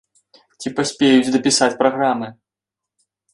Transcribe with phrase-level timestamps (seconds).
[0.63, 2.31] Ці паспеюць дапісаць праграмы?